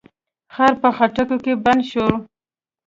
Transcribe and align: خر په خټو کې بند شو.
خر 0.53 0.73
په 0.81 0.89
خټو 0.95 1.23
کې 1.43 1.53
بند 1.63 1.81
شو. 1.91 2.07